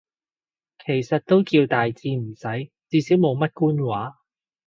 [0.83, 4.17] 其實都叫大致啱使，至少冇乜官話